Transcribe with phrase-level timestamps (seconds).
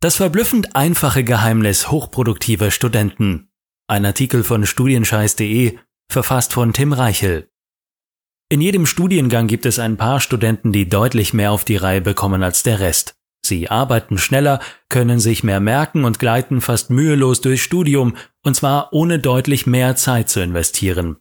[0.00, 3.48] Das verblüffend einfache Geheimnis hochproduktiver Studenten.
[3.88, 5.78] Ein Artikel von studienscheiß.de,
[6.10, 7.48] verfasst von Tim Reichel.
[8.50, 12.42] In jedem Studiengang gibt es ein paar Studenten, die deutlich mehr auf die Reihe bekommen
[12.42, 13.16] als der Rest.
[13.44, 18.92] Sie arbeiten schneller, können sich mehr merken und gleiten fast mühelos durchs Studium, und zwar
[18.92, 21.16] ohne deutlich mehr Zeit zu investieren.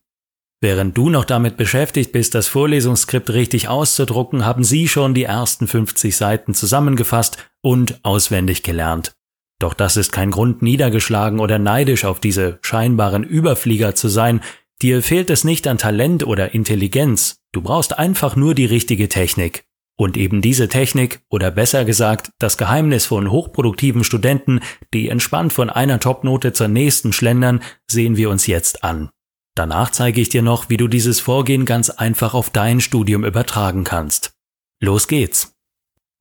[0.66, 5.68] Während du noch damit beschäftigt bist, das Vorlesungsskript richtig auszudrucken, haben sie schon die ersten
[5.68, 9.14] 50 Seiten zusammengefasst und auswendig gelernt.
[9.59, 14.42] Doch das ist kein Grund, niedergeschlagen oder neidisch auf diese scheinbaren Überflieger zu sein.
[14.82, 17.43] Dir fehlt es nicht an Talent oder Intelligenz.
[17.51, 19.65] Du brauchst einfach nur die richtige Technik.
[19.97, 24.61] Und eben diese Technik, oder besser gesagt, das Geheimnis von hochproduktiven Studenten,
[24.95, 29.11] die entspannt von einer Topnote zur nächsten schlendern, sehen wir uns jetzt an.
[29.55, 33.86] Danach zeige ich dir noch, wie du dieses Vorgehen ganz einfach auf dein Studium übertragen
[33.86, 34.33] kannst.
[34.81, 35.53] Los geht's!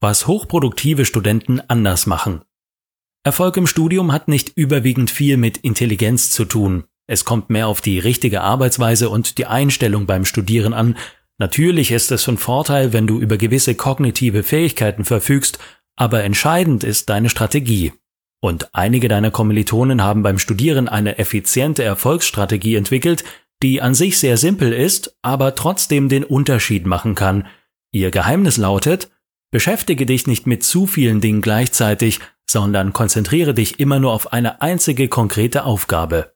[0.00, 2.42] Was hochproduktive Studenten anders machen.
[3.24, 6.84] Erfolg im Studium hat nicht überwiegend viel mit Intelligenz zu tun.
[7.06, 10.96] Es kommt mehr auf die richtige Arbeitsweise und die Einstellung beim Studieren an.
[11.38, 15.58] Natürlich ist es von Vorteil, wenn du über gewisse kognitive Fähigkeiten verfügst,
[15.96, 17.92] aber entscheidend ist deine Strategie.
[18.40, 23.24] Und einige deiner Kommilitonen haben beim Studieren eine effiziente Erfolgsstrategie entwickelt,
[23.62, 27.46] die an sich sehr simpel ist, aber trotzdem den Unterschied machen kann.
[27.92, 29.10] Ihr Geheimnis lautet,
[29.50, 34.60] beschäftige dich nicht mit zu vielen Dingen gleichzeitig, sondern konzentriere dich immer nur auf eine
[34.60, 36.34] einzige konkrete Aufgabe.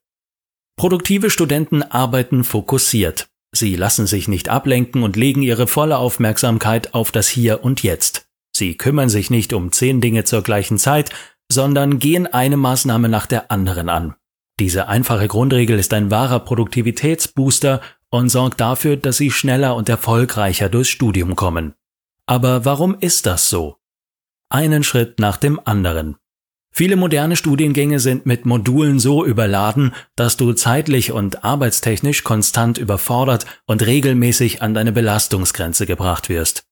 [0.76, 3.28] Produktive Studenten arbeiten fokussiert.
[3.52, 8.28] Sie lassen sich nicht ablenken und legen ihre volle Aufmerksamkeit auf das Hier und Jetzt.
[8.52, 11.10] Sie kümmern sich nicht um zehn Dinge zur gleichen Zeit,
[11.50, 14.14] sondern gehen eine Maßnahme nach der anderen an.
[14.60, 20.68] Diese einfache Grundregel ist ein wahrer Produktivitätsbooster und sorgt dafür, dass sie schneller und erfolgreicher
[20.68, 21.74] durchs Studium kommen.
[22.26, 23.76] Aber warum ist das so?
[24.50, 26.16] Einen Schritt nach dem anderen.
[26.70, 33.46] Viele moderne Studiengänge sind mit Modulen so überladen, dass du zeitlich und arbeitstechnisch konstant überfordert
[33.66, 36.64] und regelmäßig an deine Belastungsgrenze gebracht wirst.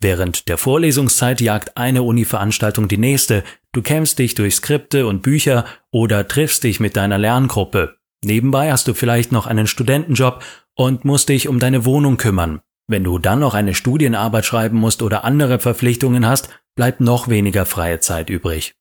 [0.00, 5.66] Während der Vorlesungszeit jagt eine Uni-Veranstaltung die nächste, du kämpfst dich durch Skripte und Bücher
[5.90, 7.98] oder triffst dich mit deiner Lerngruppe.
[8.24, 10.42] Nebenbei hast du vielleicht noch einen Studentenjob
[10.74, 12.60] und musst dich um deine Wohnung kümmern.
[12.86, 17.66] Wenn du dann noch eine Studienarbeit schreiben musst oder andere Verpflichtungen hast, bleibt noch weniger
[17.66, 18.74] freie Zeit übrig.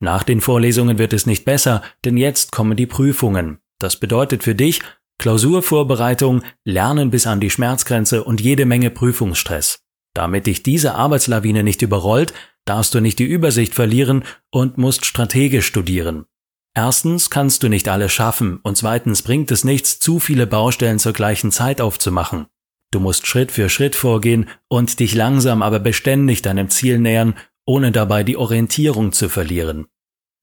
[0.00, 3.58] Nach den Vorlesungen wird es nicht besser, denn jetzt kommen die Prüfungen.
[3.78, 4.80] Das bedeutet für dich
[5.18, 9.80] Klausurvorbereitung, Lernen bis an die Schmerzgrenze und jede Menge Prüfungsstress.
[10.14, 12.34] Damit dich diese Arbeitslawine nicht überrollt,
[12.64, 16.26] darfst du nicht die Übersicht verlieren und musst strategisch studieren.
[16.74, 21.12] Erstens kannst du nicht alles schaffen und zweitens bringt es nichts, zu viele Baustellen zur
[21.12, 22.46] gleichen Zeit aufzumachen.
[22.90, 27.34] Du musst Schritt für Schritt vorgehen und dich langsam aber beständig deinem Ziel nähern,
[27.66, 29.86] ohne dabei die Orientierung zu verlieren.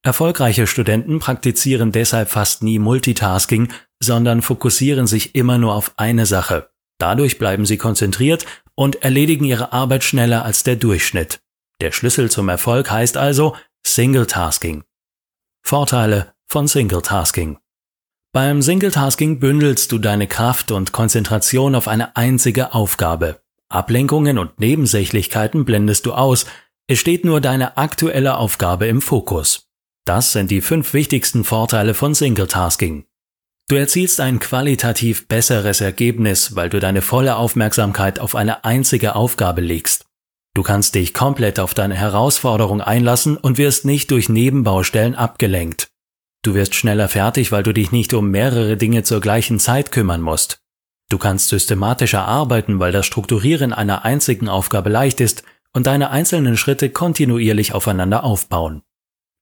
[0.04, 3.72] Erfolgreiche Studenten praktizieren deshalb fast nie Multitasking,
[4.02, 6.72] sondern fokussieren sich immer nur auf eine Sache.
[6.98, 11.42] Dadurch bleiben sie konzentriert und erledigen ihre Arbeit schneller als der Durchschnitt.
[11.82, 14.84] Der Schlüssel zum Erfolg heißt also Single-Tasking.
[15.64, 17.58] Vorteile von Single-Tasking.
[18.32, 23.42] Beim Single-Tasking bündelst du deine Kraft und Konzentration auf eine einzige Aufgabe.
[23.68, 26.46] Ablenkungen und Nebensächlichkeiten blendest du aus,
[26.86, 29.68] es steht nur deine aktuelle Aufgabe im Fokus.
[30.06, 33.06] Das sind die fünf wichtigsten Vorteile von Single-Tasking.
[33.70, 39.62] Du erzielst ein qualitativ besseres Ergebnis, weil du deine volle Aufmerksamkeit auf eine einzige Aufgabe
[39.62, 40.01] legst.
[40.54, 45.88] Du kannst dich komplett auf deine Herausforderung einlassen und wirst nicht durch Nebenbaustellen abgelenkt.
[46.44, 50.22] Du wirst schneller fertig, weil du dich nicht um mehrere Dinge zur gleichen Zeit kümmern
[50.22, 50.60] musst.
[51.10, 56.58] Du kannst systematischer arbeiten, weil das Strukturieren einer einzigen Aufgabe leicht ist und deine einzelnen
[56.58, 58.82] Schritte kontinuierlich aufeinander aufbauen.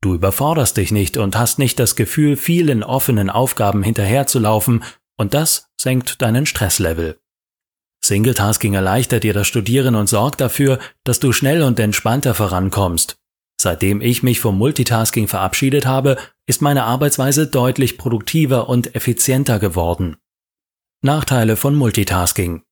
[0.01, 4.83] Du überforderst dich nicht und hast nicht das Gefühl, vielen offenen Aufgaben hinterherzulaufen
[5.17, 7.19] und das senkt deinen Stresslevel.
[8.09, 13.15] Singletasking erleichtert dir das Studieren und sorgt dafür, dass du schnell und entspannter vorankommst.
[13.61, 20.17] Seitdem ich mich vom Multitasking verabschiedet habe, ist meine Arbeitsweise deutlich produktiver und effizienter geworden.
[21.01, 22.63] Nachteile von Multitasking.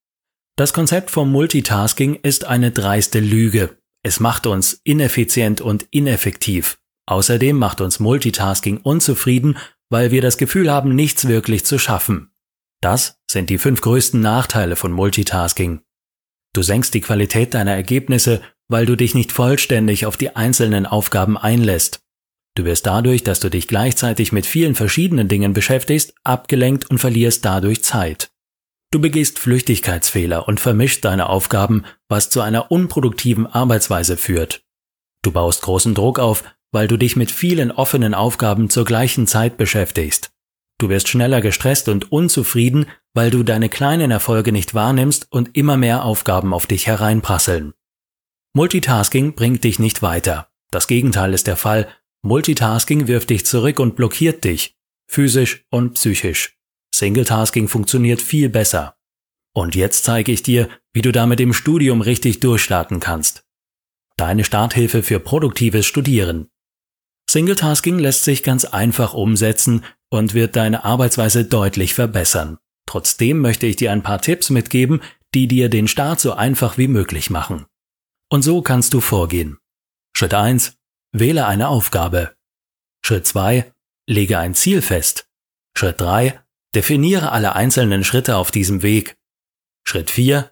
[0.58, 3.78] Das Konzept vom Multitasking ist eine dreiste Lüge.
[4.04, 6.80] Es macht uns ineffizient und ineffektiv.
[7.06, 9.58] Außerdem macht uns Multitasking unzufrieden,
[9.90, 12.32] weil wir das Gefühl haben, nichts wirklich zu schaffen.
[12.82, 15.82] Das sind die fünf größten Nachteile von Multitasking.
[16.54, 21.38] Du senkst die Qualität deiner Ergebnisse, weil du dich nicht vollständig auf die einzelnen Aufgaben
[21.38, 22.00] einlässt.
[22.56, 27.46] Du wirst dadurch, dass du dich gleichzeitig mit vielen verschiedenen Dingen beschäftigst, abgelenkt und verlierst
[27.46, 28.32] dadurch Zeit.
[28.92, 34.64] Du begehst Flüchtigkeitsfehler und vermischst deine Aufgaben, was zu einer unproduktiven Arbeitsweise führt.
[35.24, 39.58] Du baust großen Druck auf, weil du dich mit vielen offenen Aufgaben zur gleichen Zeit
[39.58, 40.32] beschäftigst.
[40.80, 45.76] Du wirst schneller gestresst und unzufrieden, weil du deine kleinen Erfolge nicht wahrnimmst und immer
[45.76, 47.74] mehr Aufgaben auf dich hereinprasseln.
[48.54, 50.50] Multitasking bringt dich nicht weiter.
[50.72, 51.88] Das Gegenteil ist der Fall.
[52.22, 54.78] Multitasking wirft dich zurück und blockiert dich,
[55.08, 56.58] physisch und psychisch.
[56.94, 58.98] Singletasking funktioniert viel besser.
[59.54, 63.46] Und jetzt zeige ich dir, wie du damit im Studium richtig durchstarten kannst.
[64.16, 66.50] Deine Starthilfe für produktives Studieren.
[67.30, 72.58] Singletasking lässt sich ganz einfach umsetzen und wird deine Arbeitsweise deutlich verbessern.
[72.86, 75.02] Trotzdem möchte ich dir ein paar Tipps mitgeben,
[75.34, 77.66] die dir den Start so einfach wie möglich machen.
[78.30, 79.58] Und so kannst du vorgehen.
[80.16, 80.78] Schritt 1.
[81.12, 82.36] Wähle eine Aufgabe.
[83.06, 83.72] Schritt 2.
[84.10, 85.30] Lege ein Ziel fest.
[85.78, 86.42] Schritt 3.
[86.76, 89.18] Definiere alle einzelnen Schritte auf diesem Weg.
[89.86, 90.52] Schritt 4.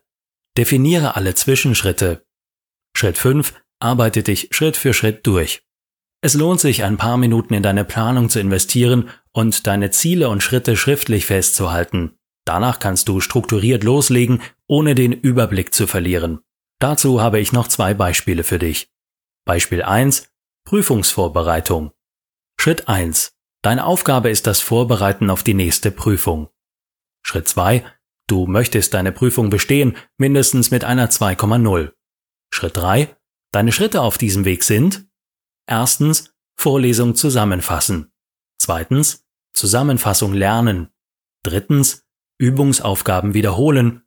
[0.57, 2.25] Definiere alle Zwischenschritte.
[2.95, 3.53] Schritt 5.
[3.79, 5.64] Arbeite dich Schritt für Schritt durch.
[6.25, 10.41] Es lohnt sich, ein paar Minuten in deine Planung zu investieren und deine Ziele und
[10.41, 12.17] Schritte schriftlich festzuhalten.
[12.45, 16.39] Danach kannst du strukturiert loslegen, ohne den Überblick zu verlieren.
[16.79, 18.91] Dazu habe ich noch zwei Beispiele für dich.
[19.45, 20.27] Beispiel 1.
[20.67, 21.91] Prüfungsvorbereitung.
[22.59, 23.35] Schritt 1.
[23.61, 26.49] Deine Aufgabe ist das Vorbereiten auf die nächste Prüfung.
[27.21, 27.85] Schritt 2.
[28.25, 31.91] Du möchtest deine Prüfung bestehen, mindestens mit einer 2,0.
[32.51, 33.15] Schritt 3.
[33.51, 35.05] Deine Schritte auf diesem Weg sind
[35.67, 38.11] Erstens Vorlesung zusammenfassen.
[38.57, 40.89] Zweitens Zusammenfassung lernen.
[41.43, 42.05] Drittens
[42.37, 44.03] Übungsaufgaben wiederholen.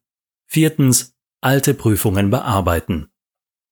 [0.46, 3.10] Viertens alte Prüfungen bearbeiten.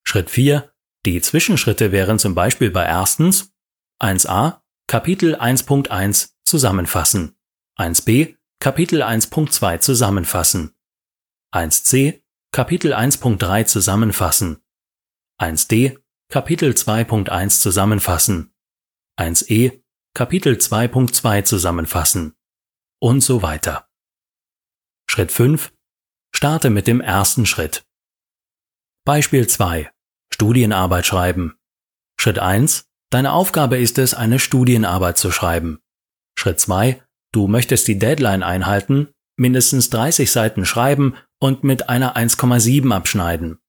[0.05, 0.73] Schritt 4.
[1.05, 3.53] Die Zwischenschritte wären zum Beispiel bei erstens
[4.01, 7.37] 1a Kapitel 1.1 zusammenfassen.
[7.79, 10.75] 1b Kapitel 1.2 zusammenfassen.
[11.53, 12.23] 1c
[12.53, 14.63] Kapitel 1.3 zusammenfassen.
[15.41, 18.53] 1d Kapitel 2.1 zusammenfassen.
[19.17, 19.81] 1e
[20.13, 22.35] Kapitel 2.2 zusammenfassen.
[23.01, 23.89] Und so weiter.
[25.09, 25.73] Schritt 5.
[26.35, 27.87] Starte mit dem ersten Schritt.
[29.05, 29.89] Beispiel 2.
[30.35, 31.57] Studienarbeit schreiben.
[32.21, 32.89] Schritt 1.
[33.11, 35.81] Deine Aufgabe ist es, eine Studienarbeit zu schreiben.
[36.37, 37.03] Schritt 2.
[37.33, 43.61] Du möchtest die Deadline einhalten, mindestens 30 Seiten schreiben und mit einer 1,7 abschneiden.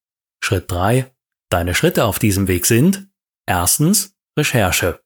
[0.44, 1.14] Schritt 3.
[1.50, 3.10] Deine Schritte auf diesem Weg sind
[3.46, 5.02] erstens Recherche,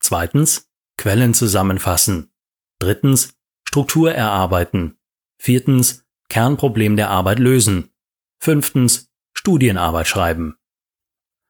[0.00, 2.32] zweitens Quellen zusammenfassen,
[2.78, 3.34] drittens
[3.66, 4.98] Struktur erarbeiten,
[5.38, 7.92] viertens Kernproblem der Arbeit lösen,
[8.40, 10.56] fünftens Studienarbeit schreiben.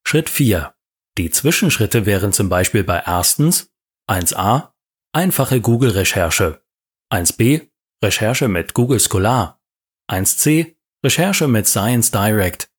[0.06, 0.74] Schritt 4.
[1.18, 3.70] Die Zwischenschritte wären zum Beispiel bei erstens
[4.08, 4.72] 1a
[5.12, 6.64] einfache Google-Recherche,
[7.12, 7.68] 1b
[8.02, 9.60] Recherche mit Google Scholar,
[10.10, 10.74] 1c
[11.04, 12.70] Recherche mit Science Direct,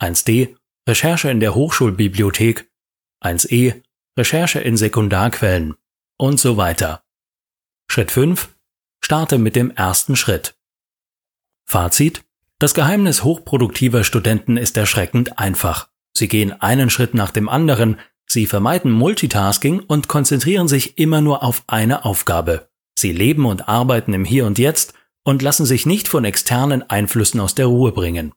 [0.00, 0.56] 1d
[0.88, 2.68] Recherche in der Hochschulbibliothek,
[3.22, 3.82] 1e,
[4.18, 5.76] Recherche in Sekundarquellen
[6.18, 7.04] und so weiter.
[7.88, 8.48] Schritt 5.
[9.00, 10.56] Starte mit dem ersten Schritt.
[11.64, 12.24] Fazit.
[12.58, 15.88] Das Geheimnis hochproduktiver Studenten ist erschreckend einfach.
[16.16, 21.44] Sie gehen einen Schritt nach dem anderen, sie vermeiden Multitasking und konzentrieren sich immer nur
[21.44, 22.68] auf eine Aufgabe.
[22.98, 27.38] Sie leben und arbeiten im Hier und Jetzt und lassen sich nicht von externen Einflüssen
[27.38, 28.32] aus der Ruhe bringen.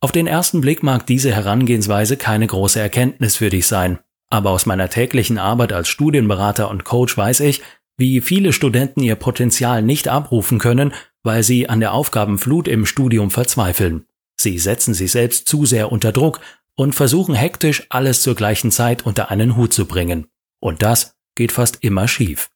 [0.00, 3.98] Auf den ersten Blick mag diese Herangehensweise keine große Erkenntnis für dich sein,
[4.30, 7.62] aber aus meiner täglichen Arbeit als Studienberater und Coach weiß ich,
[7.96, 10.92] wie viele Studenten ihr Potenzial nicht abrufen können,
[11.24, 14.06] weil sie an der Aufgabenflut im Studium verzweifeln.
[14.36, 16.40] Sie setzen sich selbst zu sehr unter Druck
[16.76, 20.28] und versuchen hektisch alles zur gleichen Zeit unter einen Hut zu bringen.
[20.60, 22.50] Und das geht fast immer schief.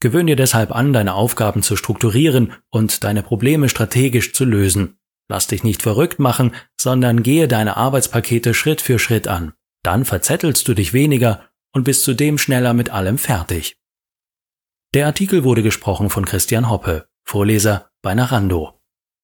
[0.00, 4.98] Gewöhn dir deshalb an, deine Aufgaben zu strukturieren und deine Probleme strategisch zu lösen.
[5.32, 9.54] Lass dich nicht verrückt machen, sondern gehe deine Arbeitspakete Schritt für Schritt an.
[9.82, 13.78] Dann verzettelst du dich weniger und bist zudem schneller mit allem fertig.
[14.92, 18.78] Der Artikel wurde gesprochen von Christian Hoppe, Vorleser bei Narando.